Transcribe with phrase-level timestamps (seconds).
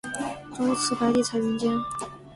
[0.55, 1.71] 朝辞白帝彩云间